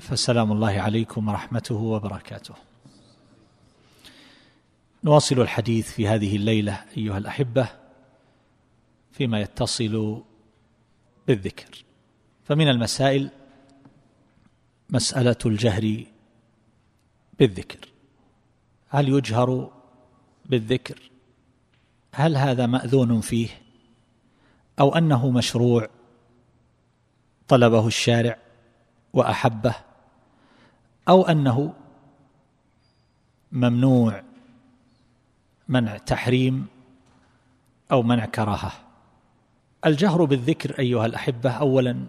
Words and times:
فسلام 0.00 0.52
الله 0.52 0.80
عليكم 0.80 1.28
ورحمته 1.28 1.74
وبركاته. 1.74 2.54
نواصل 5.04 5.40
الحديث 5.40 5.92
في 5.92 6.08
هذه 6.08 6.36
الليلة 6.36 6.84
أيها 6.96 7.18
الأحبة 7.18 7.68
فيما 9.12 9.40
يتصل 9.40 10.22
بالذكر. 11.26 11.84
فمن 12.44 12.68
المسائل 12.68 13.30
مسألة 14.90 15.36
الجهر 15.46 16.04
بالذكر. 17.38 17.88
هل 18.88 19.08
يجهر 19.08 19.70
بالذكر؟ 20.46 21.10
هل 22.12 22.36
هذا 22.36 22.66
مأذون 22.66 23.20
فيه؟ 23.20 23.48
أو 24.80 24.94
أنه 24.94 25.30
مشروع 25.30 25.88
طلبه 27.48 27.86
الشارع؟ 27.86 28.43
وأحبه 29.14 29.74
أو 31.08 31.22
أنه 31.22 31.72
ممنوع 33.52 34.22
منع 35.68 35.96
تحريم 35.96 36.66
أو 37.92 38.02
منع 38.02 38.24
كراهة. 38.24 38.72
الجهر 39.86 40.24
بالذكر 40.24 40.78
أيها 40.78 41.06
الأحبة 41.06 41.50
اولا 41.50 42.06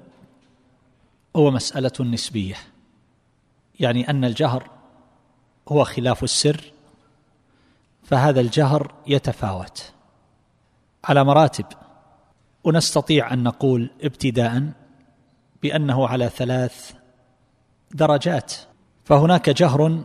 هو 1.36 1.52
مسألة 1.52 1.92
نسبية 2.00 2.56
يعني 3.80 4.10
أن 4.10 4.26
الجهر 4.26 4.70
هو 5.70 5.84
خلاف 5.84 6.24
السر 6.24 6.72
فهذا 8.04 8.42
الجهر 8.42 8.94
يتفاوت. 9.08 9.92
على 11.04 11.24
مراتب 11.24 11.66
ونستطيع 12.64 13.34
أن 13.34 13.44
نقول 13.44 13.90
ابتداء 14.04 14.72
بأنه 15.66 16.08
على 16.08 16.30
ثلاث 16.30 16.94
درجات. 17.92 18.54
فهناك 19.04 19.50
جهر 19.50 20.04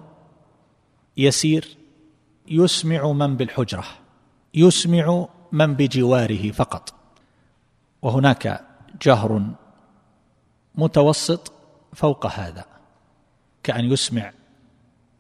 يسير 1.17 1.77
يسمع 2.49 3.13
من 3.13 3.37
بالحجرة 3.37 3.85
يسمع 4.55 5.29
من 5.53 5.75
بجواره 5.75 6.51
فقط. 6.51 6.95
وهناك 8.03 8.65
جهر 9.03 9.43
متوسط 10.75 11.53
فوق 11.93 12.27
هذا 12.27 12.65
كأن 13.63 13.85
يسمع 13.85 14.33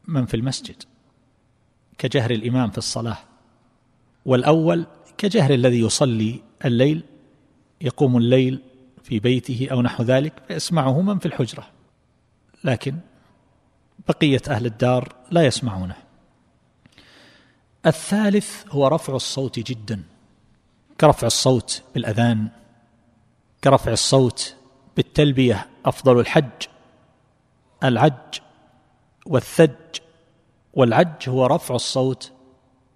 من 0.08 0.26
في 0.26 0.34
المسجد 0.36 0.82
كجهر 1.98 2.30
الإمام 2.30 2.70
في 2.70 2.78
الصلاة. 2.78 3.18
والأول 4.24 4.86
كجهر 5.18 5.54
الذي 5.54 5.80
يصلي 5.80 6.42
الليل 6.64 7.02
يقوم 7.80 8.16
الليل 8.16 8.69
في 9.10 9.18
بيته 9.18 9.68
أو 9.72 9.82
نحو 9.82 10.02
ذلك 10.02 10.32
فيسمعه 10.48 11.00
من 11.00 11.18
في 11.18 11.26
الحجرة. 11.26 11.66
لكن 12.64 12.96
بقية 14.08 14.42
أهل 14.48 14.66
الدار 14.66 15.12
لا 15.30 15.46
يسمعونه. 15.46 15.96
الثالث 17.86 18.64
هو 18.68 18.86
رفع 18.86 19.14
الصوت 19.14 19.58
جدا 19.58 20.02
كرفع 21.00 21.26
الصوت 21.26 21.82
بالأذان 21.94 22.48
كرفع 23.64 23.92
الصوت 23.92 24.56
بالتلبية 24.96 25.66
أفضل 25.84 26.20
الحج. 26.20 26.66
العج 27.84 28.38
والثج 29.26 29.98
والعج 30.74 31.28
هو 31.28 31.46
رفع 31.46 31.74
الصوت 31.74 32.32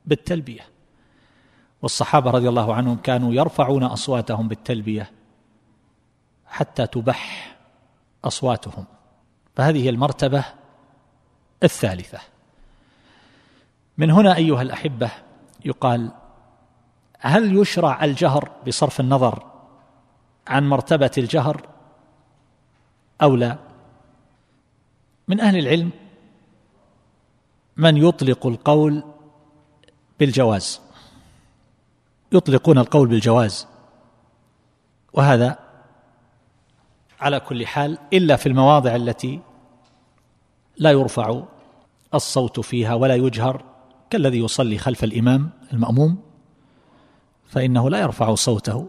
بالتلبية. 0.07 0.67
والصحابة 1.83 2.31
رضي 2.31 2.49
الله 2.49 2.75
عنهم 2.75 2.97
كانوا 2.97 3.35
يرفعون 3.35 3.83
أصواتهم 3.85 4.49
بالتلبية. 4.49 5.11
حتى 6.55 6.87
تبح 6.87 7.57
أصواتهم. 8.25 8.85
فهذه 9.57 9.89
المرتبة 9.89 10.45
الثالثة. 11.63 12.19
من 13.99 14.11
هنا 14.11 14.37
أيها 14.37 14.63
الأحبة 14.63 15.11
يقال 15.65 16.11
هل 17.19 17.57
يشرع 17.57 18.05
الجهر 18.05 18.51
بصرف 18.67 19.01
النظر 19.01 19.47
عن 20.47 20.69
مرتبة 20.69 21.11
الجهر 21.19 21.69
أو 23.23 23.37
لا؟ 23.37 23.59
من 25.29 25.41
أهل 25.41 25.59
العلم 25.59 25.91
من 27.77 27.97
يطلق 27.97 28.47
القول 28.47 29.05
بالجواز 30.21 30.81
يطلقون 32.33 32.79
القول 32.79 33.09
بالجواز 33.09 33.67
وهذا 35.13 35.64
على 37.25 37.41
كل 37.41 37.67
حال 37.67 37.99
إلا 38.13 38.37
في 38.37 38.49
المواضع 38.49 38.97
التي 38.97 39.41
لا 40.77 40.91
يرفع 40.91 41.43
الصوت 42.15 42.61
فيها 42.61 42.95
ولا 42.95 43.15
يجهر 43.15 43.65
كالذي 44.11 44.39
يصلي 44.39 44.79
خلف 44.79 45.05
الإمام 45.05 45.51
المأموم 45.73 46.19
فإنه 47.47 47.91
لا 47.91 47.99
يرفع 47.99 48.35
صوته 48.35 48.89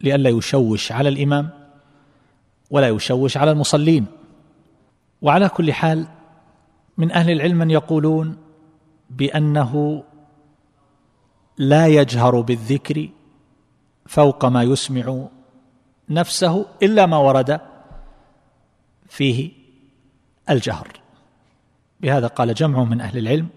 لئلا 0.00 0.30
يشوش 0.30 0.92
على 0.92 1.08
الإمام 1.08 1.50
ولا 2.70 2.88
يشوش 2.88 3.36
على 3.36 3.50
المصلين. 3.50 4.06
وعلى 5.22 5.48
كل 5.48 5.72
حال 5.72 6.06
من 6.98 7.12
أهل 7.12 7.30
العلم 7.30 7.58
من 7.58 7.70
يقولون 7.70 8.36
بأنه 9.10 10.04
لا 11.58 11.86
يجهر 11.86 12.40
بالذكر 12.40 13.08
فوق 14.06 14.44
ما 14.44 14.62
يسمع 14.62 15.28
نفسه 16.10 16.66
إلا 16.82 17.06
ما 17.06 17.16
ورد 17.16 17.60
فيه 19.08 19.52
الجهر. 20.50 20.88
بهذا 22.00 22.26
قال 22.26 22.54
جمع 22.54 22.84
من 22.84 23.00
أهل 23.00 23.18
العلم 23.18 23.48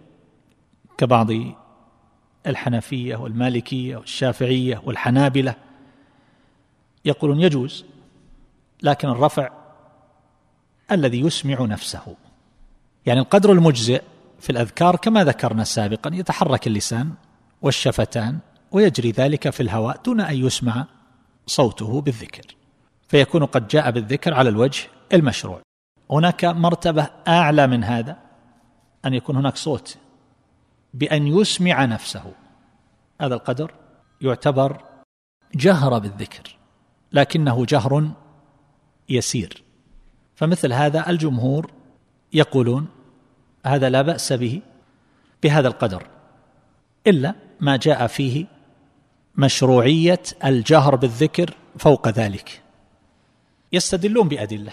كبعض 0.98 1.28
الحنفية 2.48 3.16
والمالكية 3.16 3.98
والشافعية 3.98 4.82
والحنابلة. 4.86 5.56
يقولون 7.06 7.40
يجوز 7.42 7.86
لكن 8.84 9.10
الرفع 9.10 9.50
الذي 10.92 11.20
يسمع 11.20 11.62
نفسه. 11.62 12.16
يعني 13.06 13.20
القدر 13.20 13.52
المجزئ 13.52 14.02
في 14.40 14.50
الأذكار 14.50 14.96
كما 14.96 15.24
ذكرنا 15.24 15.64
سابقا 15.64 16.12
يتحرك 16.14 16.68
اللسان 16.68 17.14
والشفتان 17.62 18.40
ويجري 18.72 19.12
ذلك 19.12 19.50
في 19.50 19.64
الهواء 19.64 20.02
دون 20.06 20.22
أن 20.22 20.46
يسمع 20.46 20.86
صوته 21.52 22.02
بالذكر 22.02 22.56
فيكون 23.08 23.46
قد 23.46 23.68
جاء 23.68 23.92
بالذكر 23.92 24.34
على 24.34 24.50
الوجه 24.50 24.88
المشروع. 25.14 25.62
هناك 26.12 26.46
مرتبة 26.46 27.10
أعلى 27.28 27.68
من 27.68 27.84
هذا 27.84 28.18
أن 29.06 29.14
يكون 29.14 29.36
هناك 29.36 29.56
صوت 29.56 29.98
بأن 30.94 31.28
يسمع 31.28 31.86
نفسه. 31.86 32.34
هذا 33.22 33.36
القدر 33.36 33.72
يعتبر 34.22 34.84
جهر 35.56 36.00
بالذكر 36.00 36.58
لكنه 37.12 37.66
جهر 37.66 38.12
يسير. 39.10 39.64
فمثل 40.36 40.74
هذا 40.74 41.10
الجمهور 41.10 41.72
يقولون 42.34 42.88
هذا 43.66 43.90
لا 43.90 44.02
بأس 44.02 44.34
به 44.34 44.62
بهذا 45.44 45.68
القدر 45.68 46.08
إلا 47.08 47.36
ما 47.60 47.76
جاء 47.76 48.08
فيه 48.08 48.46
مشروعية 49.36 50.22
الجهر 50.46 50.96
بالذكر 50.96 51.54
فوق 51.78 52.08
ذلك. 52.08 52.62
يستدلون 53.74 54.28
بأدلة. 54.28 54.72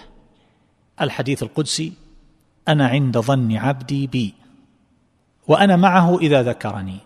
الحديث 1.01 1.43
القدسي 1.43 1.93
أنا 2.69 2.89
عند 2.89 3.19
ظن 3.19 3.57
عبدي 3.57 4.07
بي 4.07 4.35
وأنا 5.49 5.77
معه 5.77 6.19
إذا 6.19 6.43
ذكرني. 6.43 6.99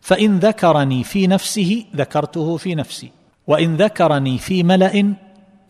فإن 0.00 0.38
ذكرني 0.38 1.04
في 1.04 1.26
نفسه 1.26 1.84
ذكرته 1.96 2.56
في 2.56 2.74
نفسي. 2.74 3.10
وإن 3.46 3.76
ذكرني 3.76 4.38
في 4.38 4.62
ملأ 4.62 5.14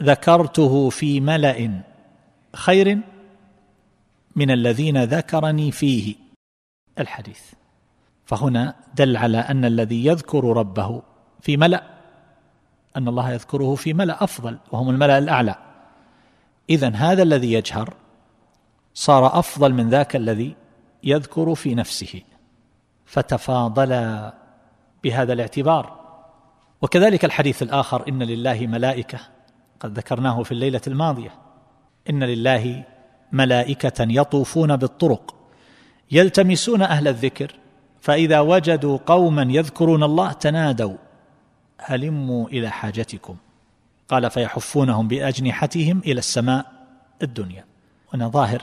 ذكرته 0.02 0.90
في 0.90 1.20
ملأ. 1.20 1.82
خير 2.54 2.98
من 4.36 4.50
الذين 4.50 5.04
ذكرني 5.04 5.72
فيه. 5.72 6.14
الحديث. 6.98 7.40
فهنا 8.24 8.74
دل 8.94 9.16
على 9.16 9.38
أن 9.38 9.64
الذي 9.64 10.06
يذكر 10.06 10.44
ربه 10.44 11.02
في 11.40 11.56
ملأ 11.56 11.82
أن 12.96 13.08
الله 13.08 13.30
يذكره 13.32 13.74
في 13.74 13.94
ملأ 13.94 14.24
أفضل 14.24 14.58
وهم 14.72 14.90
الملأ 14.90 15.18
الأعلى. 15.18 15.54
اذا 16.70 16.88
هذا 16.88 17.22
الذي 17.22 17.52
يجهر 17.52 17.94
صار 18.94 19.38
أفضل 19.38 19.72
من 19.72 19.88
ذاك 19.88 20.16
الذي 20.16 20.56
يذكر 21.04 21.54
في 21.54 21.74
نفسه. 21.74 22.22
فتفاضلا 23.06 24.34
بهذا 25.04 25.32
الاعتبار. 25.32 25.98
وكذلك 26.82 27.24
الحديث 27.24 27.62
الآخر 27.62 28.08
إن 28.08 28.22
لله 28.22 28.66
ملائكة 28.66 29.18
قد 29.80 29.98
ذكرناه 29.98 30.42
في 30.42 30.52
الليلة 30.52 30.80
الماضية. 30.86 31.30
إن 32.10 32.24
لله 32.24 32.84
ملائكة 33.32 34.06
يطوفون 34.10 34.76
بالطرق 34.76 35.34
يلتمسون 36.10 36.82
أهل 36.82 37.08
الذكر 37.08 37.52
فإذا 38.00 38.40
وجدوا 38.40 38.98
قوما 39.06 39.42
يذكرون 39.42 40.02
الله 40.02 40.32
تنادوا. 40.32 41.07
هلموا 41.78 42.48
إلى 42.48 42.70
حاجتكم. 42.70 43.36
قال 44.08 44.30
فيحفونهم 44.30 45.08
بأجنحتهم 45.08 45.98
إلى 46.06 46.18
السماء 46.18 46.66
الدنيا. 47.22 47.64
وأنا 48.12 48.28
ظاهر 48.28 48.62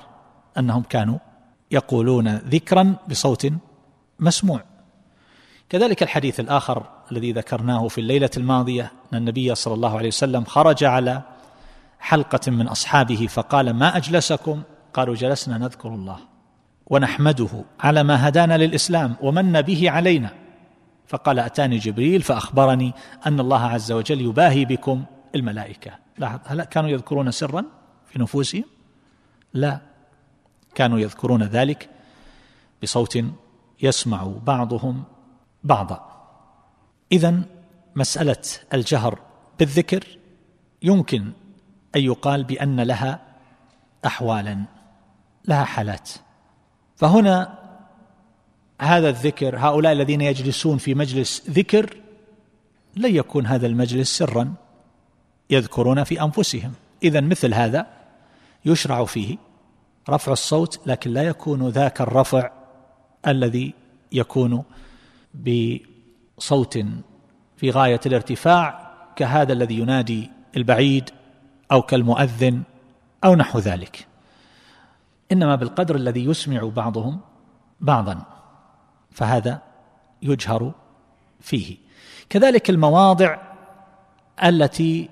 أنهم 0.58 0.84
كانوا 0.84 1.18
يقولون 1.72 2.36
ذكرا 2.36 2.96
بصوت 3.10 3.48
مسموع. 4.20 4.64
كذلك 5.70 6.04
الحديث 6.04 6.40
الآخر 6.40 6.84
الذي 7.12 7.32
ذكرناه 7.32 7.88
في 7.88 8.02
الليلة 8.02 8.30
الماضية 8.38 8.92
أن 9.14 9.18
النبي 9.18 9.56
صلى 9.56 9.74
الله 9.74 9.98
عليه 9.98 10.08
وسلم 10.08 10.44
خرج 10.44 10.84
على 10.84 11.22
حلقة 12.00 12.52
من 12.52 12.68
أصحابه 12.68 13.28
فقال 13.28 13.70
ما 13.70 13.98
أجلسكم؟ 13.98 14.62
قالوا 14.94 15.16
جلسنا 15.16 15.58
نذكر 15.58 15.90
الله 15.90 16.18
ونحمده 16.88 17.50
على 17.80 18.04
ما 18.04 18.28
هدانا 18.28 18.58
للإسلام 18.58 19.16
ومن 19.22 19.62
به 19.62 19.92
علينا. 19.92 20.30
فقال 21.08 21.40
أتاني 21.40 21.78
جبريل 21.78 22.22
فأخبرني 22.22 22.94
أن 23.26 23.40
الله 23.40 23.62
عز 23.62 23.92
وجل 23.92 24.22
يباهي 24.22 24.66
بكم 24.66 25.06
الملائكة. 25.36 25.92
لاحظ 26.18 26.40
هل 26.46 26.64
كانوا 26.64 26.90
يذكرون 26.90 27.32
سرا 27.32 27.66
في 28.06 28.20
نفوسهم؟ 28.20 28.64
لا. 29.54 29.80
كانوا 30.76 31.00
يذكرون 31.00 31.44
ذلك 31.44 31.90
بصوت 32.84 33.20
يسمع 33.82 34.32
بعضهم 34.46 35.04
بعضا. 35.64 36.28
اذا 37.12 37.42
مسألة 37.96 38.42
الجهر 38.74 39.20
بالذكر 39.60 40.18
يمكن 40.82 41.32
أن 41.96 42.02
يقال 42.02 42.44
بأن 42.44 42.80
لها 42.80 43.22
احوالا 44.06 44.66
لها 45.48 45.64
حالات. 45.64 46.10
فهنا 46.96 47.65
هذا 48.82 49.10
الذكر 49.10 49.58
هؤلاء 49.58 49.94
الذين 49.94 50.22
يجلسون 50.22 50.78
في 50.78 50.96
مجلس 50.96 51.50
ذكر 51.50 51.98
لن 52.96 53.16
يكون 53.16 53.46
هذا 53.46 53.68
المجلس 53.68 54.18
سرا 54.18 54.54
يذكرون 55.50 56.04
في 56.04 56.22
أنفسهم. 56.22 56.74
اذا 57.04 57.22
مثل 57.22 57.54
هذا 57.54 57.88
يشرع 58.66 59.06
فيه 59.06 59.38
رفع 60.10 60.32
الصوت 60.32 60.88
لكن 60.88 61.12
لا 61.12 61.24
يكون 61.24 61.70
ذاك 61.70 62.02
الرفع 62.02 62.52
الذي 63.28 63.74
يكون 64.12 64.64
بصوت 65.34 66.80
في 67.58 67.72
غاية 67.72 68.00
الارتفاع 68.06 68.92
كهذا 69.16 69.54
الذي 69.54 69.80
ينادي 69.80 70.32
البعيد 70.58 71.10
أو 71.72 71.82
كالمؤذن 71.82 72.62
أو 73.24 73.36
نحو 73.36 73.60
ذلك. 73.60 74.08
إنما 75.32 75.56
بالقدر 75.56 75.96
الذي 75.96 76.26
يسمع 76.26 76.64
بعضهم 76.76 77.20
بعضا. 77.82 78.35
فهذا 79.16 79.62
يجهر 80.22 80.72
فيه. 81.42 81.78
كذلك 82.30 82.70
المواضع 82.70 83.38
التي 84.44 85.10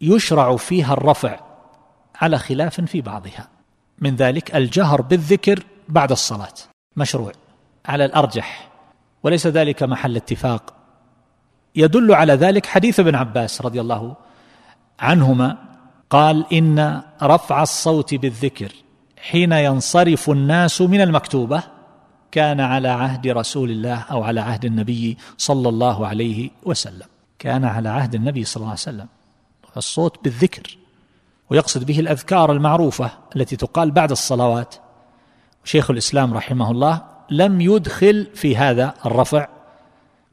يشرع 0.00 0.56
فيها 0.56 0.92
الرفع 0.92 1.40
على 2.14 2.38
خلاف 2.38 2.80
في 2.80 3.00
بعضها. 3.00 3.48
من 3.98 4.16
ذلك 4.16 4.56
الجهر 4.56 5.02
بالذكر 5.02 5.62
بعد 5.88 6.12
الصلاة. 6.12 6.54
مشروع 6.96 7.32
على 7.86 8.04
الأرجح. 8.04 8.68
وليس 9.22 9.46
ذلك 9.46 9.82
محل 9.82 10.16
اتفاق. 10.16 10.74
يدل 11.76 12.14
على 12.14 12.32
ذلك 12.32 12.66
حديث 12.66 13.00
ابن 13.00 13.14
عباس 13.14 13.62
رضي 13.62 13.80
الله 13.80 14.16
عنهما 15.00 15.56
قال 16.10 16.52
إن 16.52 17.02
رفع 17.22 17.62
الصوت 17.62 18.14
بالذكر 18.14 18.72
حين 19.18 19.52
ينصرف 19.52 20.30
الناس 20.30 20.80
من 20.80 21.00
المكتوبة 21.00 21.75
كان 22.30 22.60
على 22.60 22.88
عهد 22.88 23.26
رسول 23.26 23.70
الله 23.70 23.98
أو 23.98 24.22
على 24.22 24.40
عهد 24.40 24.64
النبي 24.64 25.18
صلى 25.38 25.68
الله 25.68 26.06
عليه 26.06 26.50
وسلم. 26.62 27.06
كان 27.38 27.64
على 27.64 27.88
عهد 27.88 28.14
النبي 28.14 28.44
صلى 28.44 28.60
الله 28.60 28.70
عليه 28.70 28.80
وسلم. 28.80 29.06
الصوت 29.76 30.24
بالذكر 30.24 30.76
ويقصد 31.50 31.84
به 31.84 32.00
الأذكار 32.00 32.52
المعروفة 32.52 33.10
التي 33.36 33.56
تقال 33.56 33.90
بعد 33.90 34.10
الصلوات. 34.10 34.74
شيخ 35.64 35.90
الإسلام 35.90 36.34
رحمه 36.34 36.70
الله 36.70 37.02
لم 37.30 37.60
يدخل 37.60 38.26
في 38.34 38.56
هذا 38.56 38.94
الرفع 39.06 39.48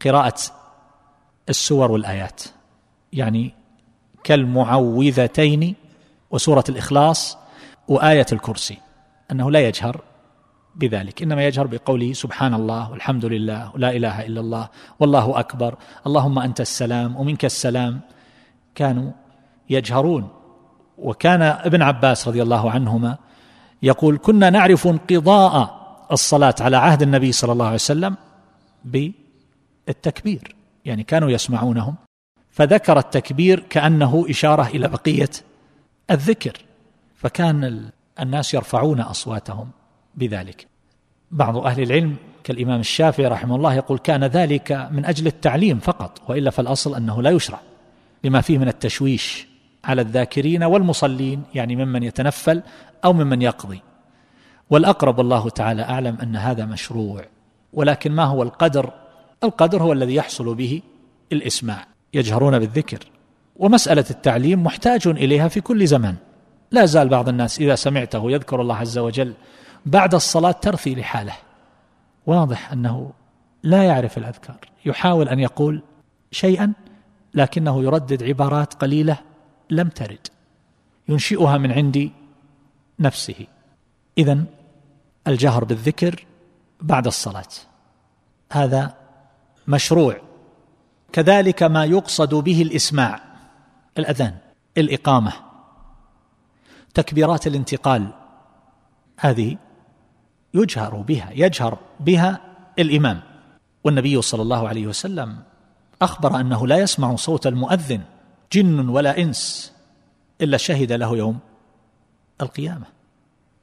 قراءة 0.06 0.40
السور 1.50 1.92
والآيات. 1.92 2.44
يعني 3.13 3.54
كالمعوذتين 4.24 5.75
وسورة 6.31 6.63
الإخلاص 6.69 7.38
وآية 7.88 8.25
الكرسي 8.31 8.78
أنه 9.31 9.51
لا 9.51 9.68
يجهر 9.68 10.01
بذلك. 10.75 11.21
إنما 11.21 11.45
يجهر 11.45 11.67
بقوله 11.67 12.13
سبحان 12.13 12.53
الله 12.53 12.91
والحمد 12.91 13.25
لله 13.25 13.71
ولا 13.75 13.91
إله 13.91 14.25
إلا 14.25 14.41
الله 14.41 14.69
والله 14.99 15.39
أكبر. 15.39 15.75
اللهم 16.07 16.39
أنت 16.39 16.61
السلام 16.61 17.15
ومنك 17.15 17.45
السلام. 17.45 18.01
كانوا 18.75 19.11
يجهرون. 19.69 20.29
وكان 20.97 21.41
ابن 21.41 21.81
عباس 21.81 22.27
رضي 22.27 22.43
الله 22.43 22.71
عنهما 22.71 23.17
يقول 23.83 24.17
كنا 24.17 24.49
نعرف 24.49 24.87
انقضاء 24.87 25.83
الصلاة 26.11 26.55
على 26.61 26.77
عهد 26.77 27.01
النبي 27.01 27.31
صلى 27.31 27.51
الله 27.51 27.65
عليه 27.65 27.75
وسلم 27.75 28.15
بالتكبير. 28.85 30.55
يعني 30.85 31.03
كانوا 31.03 31.29
يسمعونهم. 31.29 31.95
فذكر 32.49 32.99
التكبير 32.99 33.59
كأنه 33.59 34.25
إشارة 34.29 34.67
إلى 34.67 34.87
بقية 34.87 35.29
الذكر. 36.11 36.57
فكان 37.15 37.89
الناس 38.19 38.53
يرفعون 38.53 38.99
أصواتهم. 38.99 39.69
بذلك. 40.15 40.68
بعض 41.31 41.57
أهل 41.57 41.83
العلم 41.83 42.15
كالإمام 42.44 42.80
الشافعي 42.80 43.27
رحمه 43.27 43.56
الله 43.56 43.74
يقول 43.74 43.98
كان 43.98 44.24
ذلك 44.24 44.89
من 44.92 45.06
أجل 45.06 45.27
التعليم 45.27 45.80
فقط 45.80 46.21
وإلا 46.30 46.50
فالأصل 46.50 46.95
أنه 46.95 47.21
لا 47.21 47.30
يشرع 47.30 47.60
لما 48.24 48.42
فيه 48.42 48.57
من 48.57 48.68
التشويش 48.68 49.48
على 49.83 50.01
الذاكرين 50.01 50.63
والمصلين 50.63 51.44
يعني 51.56 51.75
ممن 51.75 52.04
يتنفل 52.04 52.63
أو 53.06 53.13
ممن 53.13 53.42
يقضي. 53.42 53.81
والأقرب 54.69 55.19
الله 55.19 55.50
تعالى 55.50 55.81
أعلم 55.81 56.18
أن 56.23 56.35
هذا 56.35 56.66
مشروع 56.66 57.26
ولكن 57.73 58.11
ما 58.11 58.23
هو 58.23 58.44
القدر؟ 58.44 58.94
القدر 59.44 59.83
هو 59.83 59.94
الذي 59.94 60.16
يحصل 60.16 60.56
به 60.56 60.81
الإسماع 61.31 61.87
يجهرون 62.14 62.59
بالذكر 62.59 62.99
ومسألة 63.56 64.06
التعليم 64.09 64.64
محتاج 64.64 65.07
إليها 65.07 65.47
في 65.47 65.61
كل 65.61 65.87
زمان 65.87 66.16
لا 66.71 66.85
زال 66.85 67.09
بعض 67.09 67.30
الناس 67.30 67.59
إذا 67.59 67.76
سمعته 67.76 68.31
يذكر 68.31 68.61
الله 68.61 68.76
عز 68.76 68.97
وجل 68.97 69.33
بعد 69.85 70.16
الصلاة 70.16 70.52
ترثي 70.52 70.95
لحاله. 70.95 71.33
واضح 72.25 72.71
أنه 72.71 73.11
لا 73.63 73.83
يعرف 73.83 74.18
الأذكار. 74.18 74.59
يحاول 74.85 75.30
أن 75.30 75.40
يقول 75.40 75.81
شيئا 76.31 76.73
لكنه 77.33 77.83
يردد 77.83 78.23
عبارات 78.23 78.73
قليلة 78.73 79.18
لم 79.69 79.90
ترد. 79.90 80.28
ينشئها 81.09 81.57
من 81.57 81.71
عند 81.71 82.11
نفسه. 82.99 83.47
اذا 84.18 84.44
الجهر 85.28 85.63
بالذكر 85.63 86.25
بعد 86.81 87.07
الصلاة. 87.07 87.49
هذا 88.52 88.95
مشروع. 89.68 90.18
كذلك 91.11 91.63
ما 91.63 91.85
يقصد 91.85 92.35
به 92.35 92.61
الإسماع. 92.61 93.19
الأذان 93.97 94.37
الإقامة 94.78 95.33
تكبيرات 96.94 97.47
الانتقال. 97.47 98.07
هذه 99.19 99.57
يجهر 100.54 100.95
بها 100.95 101.30
يجهر 101.33 101.78
بها 102.00 102.40
الإمام. 102.80 103.22
والنبي 103.83 104.22
صلى 104.22 104.42
الله 104.42 104.68
عليه 104.68 104.88
وسلم 104.88 105.38
أخبر 106.02 106.40
أنه 106.40 106.68
لا 106.68 106.78
يسمع 106.78 107.16
صوت 107.16 107.48
المؤذن 107.48 108.02
جن 108.52 108.90
ولا 108.90 109.18
إنس 109.18 109.74
إلا 110.42 110.57
شهد 110.57 110.92
له 110.92 111.18
يوم 111.18 111.40
القيامة. 112.42 112.86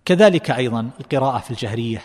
كذلك 0.04 0.50
أيضا 0.50 0.90
القراءة 1.00 1.38
في 1.38 1.50
الجهرية. 1.50 2.02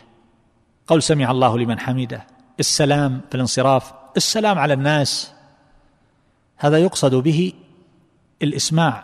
قول 0.88 1.04
سمع 1.04 1.32
الله 1.32 1.58
لمن 1.58 1.80
حمده 1.80 2.28
السلام 2.60 3.22
في 3.30 3.36
الانصراف 3.36 3.94
السلام 4.18 4.60
على 4.60 4.74
الناس. 4.74 5.32
هذا 6.58 6.78
يقصد 6.78 7.16
به 7.16 7.54
الإسماع. 8.42 9.04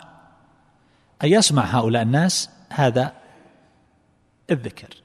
أن 1.24 1.28
يسمع 1.28 1.64
هؤلاء 1.64 2.02
الناس 2.02 2.50
هذا 2.68 3.12
الذكر. 4.50 5.02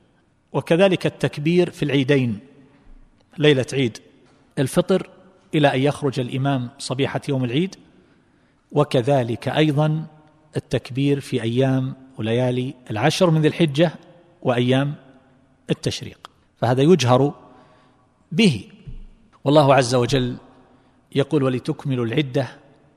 وكذلك 0.53 1.05
التكبير 1.05 1.69
في 1.69 1.83
العيدين 1.83 2.39
ليلة 3.37 3.65
عيد 3.73 3.97
الفطر 4.59 5.09
إلى 5.55 5.73
أن 5.73 5.79
يخرج 5.79 6.19
الإمام 6.19 6.69
صبيحة 6.79 7.21
يوم 7.29 7.43
العيد 7.43 7.75
وكذلك 8.71 9.47
أيضا 9.47 10.05
التكبير 10.57 11.19
في 11.19 11.41
أيام 11.41 11.95
وليالي 12.17 12.73
العشر 12.91 13.29
من 13.29 13.41
ذي 13.41 13.47
الحجة 13.47 13.91
وأيام 14.41 14.95
التشريق. 15.69 16.29
فهذا 16.57 16.81
يجهر 16.81 17.33
به. 18.31 18.67
والله 19.43 19.75
عز 19.75 19.95
وجل 19.95 20.37
يقول 21.15 21.43
ولتكملوا 21.43 22.05
العدة 22.05 22.47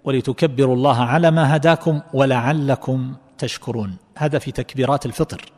ولتكبروا 0.05 0.75
الله 0.75 1.03
على 1.03 1.31
ما 1.31 1.57
هداكم 1.57 2.01
ولعلكم 2.13 3.15
تشكرون. 3.39 3.97
هذا 4.17 4.39
في 4.39 4.53
تكبيرات 4.53 5.07
الفطر. 5.07 5.53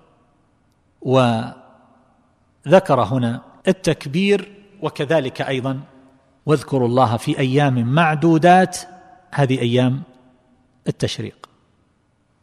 وذكر 2.66 3.02
هنا 3.02 3.40
التكبير 3.68 4.52
وكذلك 4.82 5.42
أيضا. 5.42 5.80
واذكروا 6.46 6.88
الله 6.88 7.16
في 7.16 7.38
أيام 7.38 7.94
معدودات 7.94 8.78
هذه 9.30 9.60
أيام 9.60 10.02
التشريق. 10.88 11.48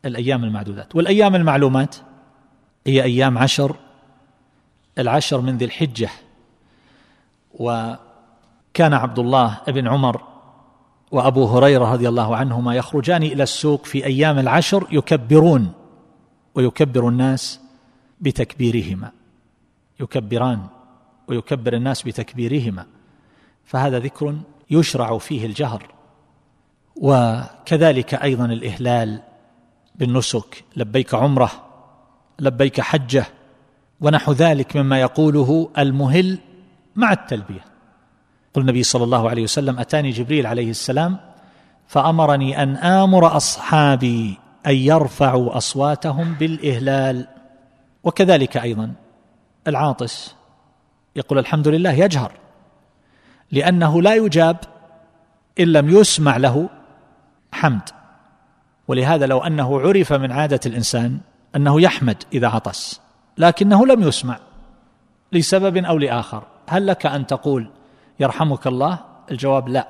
الأيام 0.06 0.44
المعدودات. 0.44 0.96
والأيام 0.96 1.36
المعلومات 1.36 1.96
هي 2.88 3.04
أيام 3.04 3.38
عشر 3.38 3.76
العشر 4.98 5.42
من 5.42 5.58
ذي 5.58 5.66
الحجة. 5.66 6.10
وكان 7.54 8.94
عبد 8.94 9.20
الله 9.20 9.58
بن 9.68 9.88
عمر 9.88 10.22
وأبو 11.12 11.46
هريرة 11.46 11.92
رضي 11.94 12.10
الله 12.10 12.36
عنهما 12.36 12.76
يخرجان 12.76 13.24
إلى 13.24 13.44
السوق 13.44 13.86
في 13.86 14.06
أيام 14.06 14.40
العشر 14.40 14.88
يكبرون 14.92 15.72
ويكبر 16.56 17.08
الناس 17.08 17.60
بتكبيرهما. 18.22 19.12
يكبران 20.00 20.62
ويكبر 21.28 21.74
الناس 21.74 22.04
بتكبيرهما 22.04 22.86
فهذا 23.66 24.00
ذكر 24.00 24.36
يشرع 24.70 25.18
فيه 25.18 25.46
الجهر. 25.46 25.84
وكذلك 26.96 28.14
أيضا 28.14 28.46
الإهلال 28.46 29.22
بالنسك 29.96 30.64
لبيك 30.76 31.14
عمرة 31.14 31.52
لبيك 32.40 32.82
حجة 32.82 33.26
ونحو 34.02 34.32
ذلك 34.32 34.78
مما 34.78 35.02
يقوله 35.02 35.70
المهل 35.78 36.40
مع 36.96 37.12
التلبية. 37.12 37.66
قل 38.54 38.62
النبي 38.62 38.84
صلى 38.84 39.04
الله 39.04 39.30
عليه 39.30 39.44
وسلم 39.44 39.80
أتاني 39.80 40.10
جبريل 40.10 40.48
عليه 40.48 40.70
السلام 40.70 41.18
فأمرني 41.88 42.64
أن 42.64 42.76
آمر 42.76 43.38
أصحابي 43.38 44.38
أن 44.68 44.76
يرفعوا 44.76 45.58
أصواتهم 45.58 46.34
بالإهلال. 46.34 47.28
وكذلك 48.04 48.58
أيضا 48.58 48.94
العاطس. 49.68 50.36
يقول 51.16 51.40
الحمد 51.40 51.68
لله 51.68 51.92
يجهر 51.92 52.32
لأنه 53.52 54.02
لا 54.02 54.16
يجاب 54.16 54.58
إن 55.60 55.68
لم 55.68 55.90
يسمع 55.90 56.38
له 56.38 56.70
حمد. 57.52 57.90
ولهذا 58.88 59.26
لو 59.26 59.40
أنه 59.40 59.82
عرف 59.82 60.14
من 60.14 60.32
عادة 60.32 60.60
الإنسان 60.66 61.20
أنه 61.56 61.82
يحمد 61.82 62.24
إذا 62.34 62.48
عطس 62.48 63.02
لكنه 63.38 63.86
لم 63.86 64.02
يسمع 64.02 64.40
لسبب 65.32 65.78
أو 65.78 65.98
لآخر. 65.98 66.44
هل 66.68 66.88
لك 66.88 67.06
أن 67.06 67.28
تقول 67.28 67.70
يرحمك 68.20 68.68
الله؟ 68.68 69.00
الجواب 69.32 69.70
لا. 69.70 69.88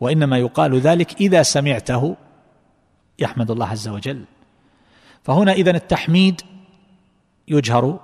وإنما 0.00 0.38
يقال 0.38 0.78
ذلك 0.80 1.20
إذا 1.20 1.42
سمعته 1.42 2.16
يحمد 3.18 3.50
الله 3.50 3.66
عز 3.66 3.88
وجل. 3.88 4.24
فهنا 5.22 5.52
اذا 5.52 5.70
التحميد 5.70 6.40
يجهر 7.48 8.00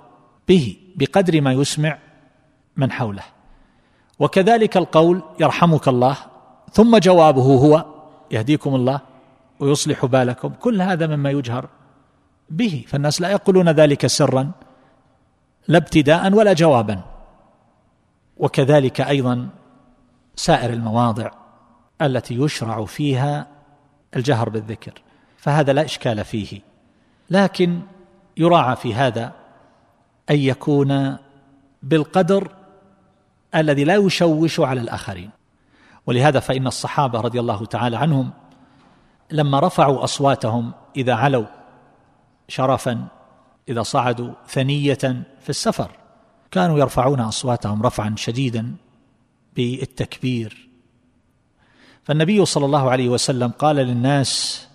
به 0.47 0.77
بقدر 0.95 1.41
ما 1.41 1.53
يسمع 1.53 1.97
من 2.77 2.91
حوله. 2.91 3.23
وكذلك 4.19 4.77
القول 4.77 5.21
يرحمك 5.39 5.87
الله 5.87 6.17
ثم 6.71 6.97
جوابه 6.97 7.41
هو 7.41 7.85
يهديكم 8.31 8.75
الله 8.75 9.01
ويصلح 9.59 10.05
بالكم. 10.05 10.49
كل 10.49 10.81
هذا 10.81 11.07
مما 11.07 11.29
يجهر 11.29 11.69
به. 12.49 12.85
فالناس 12.87 13.21
لا 13.21 13.29
يقولون 13.29 13.69
ذلك 13.69 14.07
سرا 14.07 14.51
لا 15.67 15.77
ابتداء 15.77 16.33
ولا 16.33 16.53
جوابا. 16.53 17.01
وكذلك 18.37 19.01
أيضا 19.01 19.49
سائر 20.35 20.73
المواضع 20.73 21.31
التي 22.01 22.35
يشرع 22.35 22.85
فيها 22.85 23.47
الجهر 24.15 24.49
بالذكر. 24.49 24.93
فهذا 25.37 25.73
لا 25.73 25.85
إشكال 25.85 26.25
فيه. 26.25 26.61
لكن 27.29 27.81
يراعى 28.37 28.75
في 28.75 28.95
هذا 28.95 29.42
أن 30.29 30.35
يكون 30.35 31.17
بالقدر 31.83 32.51
الذي 33.55 33.83
لا 33.83 33.95
يشوش 33.95 34.59
على 34.59 34.81
الآخرين. 34.81 35.29
ولهذا 36.05 36.39
فإن 36.39 36.67
الصحابة 36.67 37.19
رضي 37.21 37.39
الله 37.39 37.65
تعالى 37.65 37.97
عنهم 37.97 38.31
لما 39.31 39.59
رفعوا 39.59 40.03
أصواتهم 40.03 40.71
إذا 40.95 41.13
علوا 41.13 41.45
شرفا 42.47 43.07
إذا 43.69 43.83
صعدوا 43.83 44.33
ثنية 44.47 45.23
في 45.41 45.49
السفر 45.49 45.91
كانوا 46.51 46.79
يرفعون 46.79 47.19
أصواتهم 47.19 47.83
رفعا 47.83 48.15
شديدا 48.17 48.75
بالتكبير. 49.55 50.69
فالنبي 52.03 52.45
صلى 52.45 52.65
الله 52.65 52.91
عليه 52.91 53.09
وسلم 53.09 53.51
قال 53.51 53.75
للناس 53.75 54.67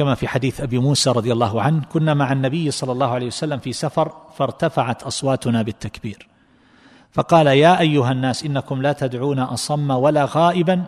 كما 0.00 0.14
في 0.14 0.28
حديث 0.28 0.60
أبي 0.60 0.78
موسى 0.78 1.10
رضي 1.10 1.32
الله 1.32 1.62
عنه 1.62 1.84
كنا 1.92 2.14
مع 2.14 2.32
النبي 2.32 2.70
صلى 2.70 2.92
الله 2.92 3.06
عليه 3.06 3.26
وسلم 3.26 3.58
في 3.58 3.72
سفر 3.72 4.12
فارتفعت 4.36 5.02
أصواتنا 5.02 5.62
بالتكبير. 5.62 6.28
فقال 7.12 7.46
يا 7.46 7.80
أيها 7.80 8.12
الناس 8.12 8.44
إنكم 8.44 8.82
لا 8.82 8.92
تدعون 8.92 9.38
أصم 9.38 9.90
ولا 9.90 10.28
غائبا 10.30 10.84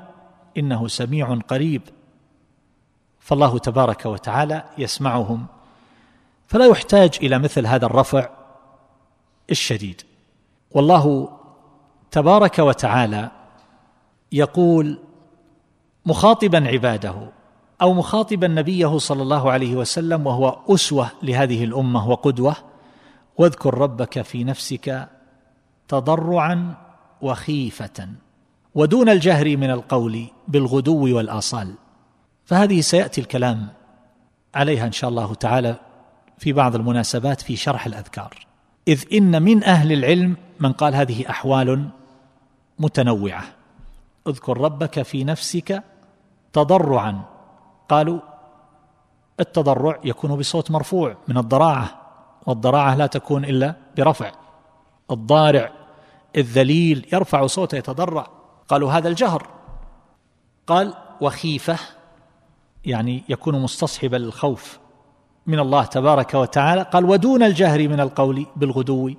إنه 0.58 0.88
سميع 0.88 1.34
قريب. 1.34 1.82
فالله 3.20 3.58
تبارك 3.58 4.06
وتعالى 4.06 4.64
يسمعهم. 4.78 5.46
فلا 6.46 6.66
يحتاج 6.66 7.18
إلى 7.22 7.38
مثل 7.38 7.66
هذا 7.66 7.86
الرفع 7.86 8.28
الشديد. 9.50 10.02
والله 10.70 11.28
تبارك 12.10 12.58
وتعالى 12.58 13.30
يقول 14.32 14.98
مخاطبا 16.06 16.68
عباده 16.68 17.41
أو 17.82 17.92
مخاطبا 17.94 18.48
نبيه 18.48 18.98
صلى 18.98 19.22
الله 19.22 19.50
عليه 19.50 19.76
وسلم 19.76 20.26
وهو 20.26 20.58
أسوة 20.68 21.10
لهذه 21.22 21.64
الأمة 21.64 22.08
وقدوة 22.08 22.56
واذكر 23.38 23.78
ربك 23.78 24.22
في 24.22 24.44
نفسك 24.44 25.08
تضرعا 25.88 26.74
وخيفة 27.22 28.08
ودون 28.74 29.08
الجهر 29.08 29.56
من 29.56 29.70
القول 29.70 30.26
بالغدو 30.48 31.16
والآصال. 31.16 31.74
فهذه 32.44 32.80
سيأتي 32.80 33.20
الكلام 33.20 33.68
عليها 34.54 34.86
إن 34.86 34.92
شاء 34.92 35.10
الله 35.10 35.34
تعالى 35.34 35.76
في 36.38 36.52
بعض 36.52 36.74
المناسبات 36.74 37.40
في 37.40 37.56
شرح 37.56 37.86
الأذكار. 37.86 38.46
إذ 38.88 39.04
إن 39.12 39.42
من 39.42 39.64
أهل 39.64 39.92
العلم 39.92 40.36
من 40.60 40.72
قال 40.72 40.94
هذه 40.94 41.30
أحوال 41.30 41.88
متنوعة. 42.78 43.44
اذكر 44.28 44.58
ربك 44.60 45.02
في 45.02 45.24
نفسك 45.24 45.82
تضرعا 46.52 47.31
قالوا 47.92 48.20
التضرع 49.40 49.98
يكون 50.04 50.36
بصوت 50.36 50.70
مرفوع 50.70 51.16
من 51.28 51.38
الضراعة 51.38 51.90
والضراعة 52.46 52.94
لا 52.94 53.06
تكون 53.06 53.44
إلا 53.44 53.74
برفع. 53.96 54.32
الضارع 55.10 55.72
الذليل 56.36 57.08
يرفع 57.12 57.46
صوته 57.46 57.76
يتضرع. 57.76 58.26
قالوا 58.68 58.92
هذا 58.92 59.08
الجهر. 59.08 59.46
قال 60.66 60.94
وخيفة 61.20 61.78
يعني 62.84 63.24
يكون 63.28 63.62
مستصحبا 63.62 64.16
للخوف 64.16 64.78
من 65.46 65.58
الله 65.58 65.84
تبارك 65.84 66.34
وتعالى. 66.34 66.82
قال 66.82 67.04
ودون 67.04 67.42
الجهر 67.42 67.88
من 67.88 68.00
القول 68.00 68.46
بالغدو 68.56 69.10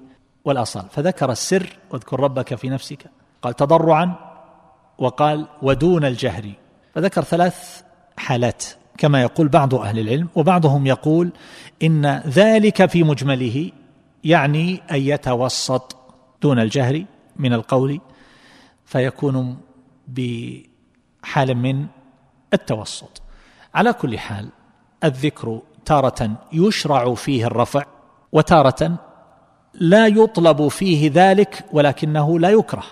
والأصال. 0.46 0.86
فذكر 0.92 1.32
السر 1.32 1.78
واذكر 1.92 2.20
ربك 2.20 2.56
في 2.56 2.70
نفسك. 2.70 3.06
قال 3.42 3.54
تضرعا 3.54 4.16
وقال 4.98 5.48
ودون 5.62 6.06
الجهر. 6.06 6.52
فذكر 6.96 7.22
ثلاث 7.22 7.84
حالات 8.18 8.64
كما 8.98 9.22
يقول 9.22 9.48
بعض 9.48 9.76
أهل 9.76 10.00
العلم 10.00 10.28
وبعضهم 10.36 10.88
يقول 10.88 11.32
إن 11.84 12.22
ذلك 12.28 12.86
في 12.86 13.04
مجمله 13.04 13.72
يعني 14.24 14.82
أن 14.92 15.02
يتوسط 15.02 15.96
دون 16.42 16.60
الجهر 16.60 17.06
من 17.36 17.54
القول 17.54 18.02
فيكون 18.86 19.58
بحال 20.08 21.56
من 21.56 21.86
التوسط. 22.54 23.22
على 23.74 23.94
كل 23.94 24.20
حال 24.20 24.50
الذكر 25.04 25.62
تارة 25.86 26.32
يشرع 26.54 27.14
فيه 27.14 27.46
الرفع 27.46 27.84
وتارة 28.32 29.00
لا 29.74 30.08
يطلب 30.08 30.68
فيه 30.68 31.12
ذلك 31.14 31.66
ولكنه 31.72 32.40
لا 32.40 32.50
يكره. 32.50 32.84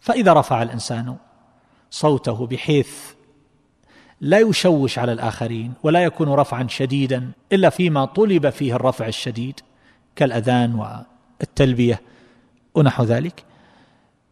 فإذا 0.00 0.32
رفع 0.32 0.62
الإنسان 0.62 1.16
صوته 1.90 2.46
بحيث 2.46 3.14
لا 4.24 4.38
يشوش 4.38 4.98
على 4.98 5.12
الآخرين 5.12 5.72
ولا 5.82 6.04
يكون 6.04 6.28
رفعا 6.28 6.66
شديدا 6.68 7.32
إلا 7.52 7.70
فيما 7.70 8.04
طلب 8.04 8.50
فيه 8.50 8.76
الرفع 8.76 9.06
الشديد 9.06 9.60
كالأذان 10.16 10.74
والتلبية 11.40 12.00
ونحو 12.74 13.04
ذلك. 13.04 13.44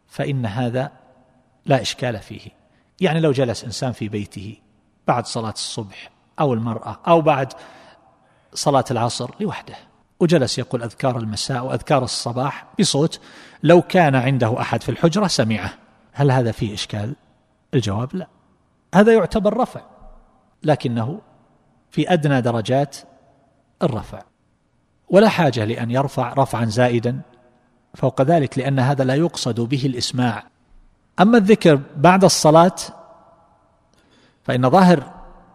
فإن 0.08 0.46
هذا 0.46 0.92
لا 1.66 1.82
إشكال 1.82 2.18
فيه. 2.18 2.40
يعني 3.00 3.20
لو 3.20 3.32
جلس 3.32 3.64
إنسان 3.64 3.92
في 3.92 4.08
بيته 4.08 4.56
بعد 5.06 5.26
صلاة 5.26 5.50
الصبح 5.50 6.10
أو 6.40 6.54
المرأة 6.54 7.00
أو 7.08 7.20
بعد 7.20 7.52
صلاة 8.54 8.84
العصر 8.90 9.30
لوحده 9.40 9.76
وجلس 10.20 10.58
يقول 10.58 10.82
أذكار 10.82 11.18
المساء 11.18 11.64
وأذكار 11.64 12.04
الصباح 12.04 12.66
بصوت 12.80 13.20
لو 13.62 13.82
كان 13.82 14.14
عنده 14.14 14.60
أحد 14.60 14.82
في 14.82 14.88
الحجرة 14.88 15.26
سمعه 15.26 15.74
هل 16.12 16.30
هذا 16.30 16.52
فيه 16.52 16.74
إشكال؟ 16.74 17.16
الجواب 17.74 18.16
لا. 18.16 18.41
هذا 18.94 19.12
يعتبر 19.12 19.56
رفع 19.56 19.80
لكنه 20.62 21.20
في 21.90 22.12
أدنى 22.12 22.40
درجات 22.40 22.96
الرفع. 23.82 24.22
ولا 25.08 25.28
حاجة 25.28 25.64
لأن 25.64 25.90
يرفع 25.90 26.32
رفعا 26.32 26.64
زائدا 26.64 27.20
فوق 27.94 28.22
ذلك 28.22 28.58
لأن 28.58 28.78
هذا 28.78 29.04
لا 29.04 29.14
يقصد 29.14 29.60
به 29.60 29.86
الإسماع. 29.86 30.44
أما 31.20 31.38
الذكر 31.38 31.80
بعد 31.96 32.24
الصلاة 32.24 32.74
فإن 34.44 34.70
ظاهر 34.70 35.12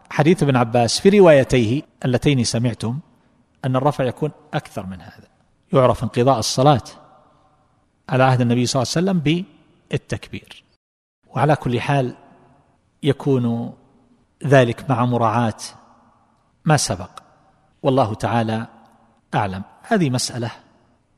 حديث 0.10 0.44
ابن 0.44 0.56
عباس 0.56 1.00
في 1.00 1.20
روايتيه 1.20 1.82
اللتين 2.06 2.44
سمعتم 2.44 3.00
أن 3.65 3.75
الرفع 3.75 4.03
يكون 4.03 4.32
أكثر 4.53 4.86
من 4.86 5.01
هذا 5.01 5.27
يعرف 5.74 6.03
انقضاء 6.03 6.39
الصلاة 6.39 6.84
على 8.10 8.24
عهد 8.24 8.41
النبي 8.41 8.65
صلى 8.65 8.82
الله 8.82 8.94
عليه 8.96 9.22
وسلم 9.22 9.46
بالتكبير. 9.89 10.63
وعلى 11.27 11.56
كل 11.56 11.82
حال 11.82 12.15
يكون 13.04 13.74
ذلك 14.46 14.89
مع 14.89 15.06
مراعاة 15.06 15.58
ما 16.66 16.77
سبق. 16.77 17.10
والله 17.84 18.13
تعالى 18.13 18.68
أعلم. 19.36 19.63
هذه 19.82 20.10
مسألة 20.10 20.51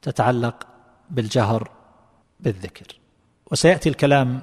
تتعلق 0.02 0.68
بالجهر 1.10 1.72
بالذكر. 2.40 3.00
وسيأتي 3.52 3.90
الكلام 3.90 4.42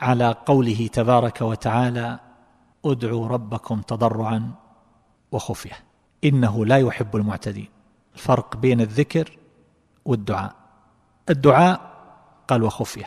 على 0.00 0.36
قوله 0.46 0.86
تبارك 0.86 1.42
وتعالى 1.42 2.18
ادعوا 2.84 3.28
ربكم 3.28 3.80
تضرعا 3.80 4.52
وخفية 5.32 5.76
إنه 6.24 6.66
لا 6.66 6.78
يحب 6.78 7.16
المعتدين. 7.16 7.68
الفرق 8.14 8.56
بين 8.56 8.80
الذكر 8.80 9.38
والدعاء. 10.04 10.54
الدعاء 11.30 11.80
قال 12.48 12.62
وخفية 12.62 13.06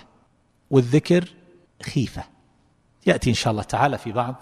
والذكر 0.69 1.33
خيفة. 1.83 2.23
يأتي 3.07 3.29
إن 3.29 3.35
شاء 3.35 3.51
الله 3.51 3.63
تعالى 3.63 3.97
في 3.97 4.11
بعض 4.11 4.35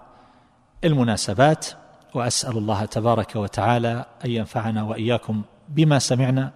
المناسبات 0.83 1.67
وأسأل 2.13 2.57
الله 2.57 2.85
تبارك 2.85 3.35
وتعالى 3.35 4.05
أن 4.25 4.31
ينفعنا 4.31 4.83
وإياكم 4.83 5.41
بما 5.69 5.99
سمعنا 5.99 6.51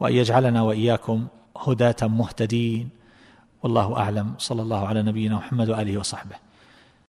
وأن 0.00 0.12
يجعلنا 0.12 0.62
وإياكم 0.62 1.26
هداة 1.66 1.96
مهتدين. 2.02 2.88
والله 3.62 3.96
أعلم. 3.96 4.34
صلى 4.38 4.62
الله 4.62 4.86
على 4.86 5.02
نبينا 5.02 5.36
محمد 5.36 5.68
وآله 5.70 5.98
وصحبه. 5.98 6.43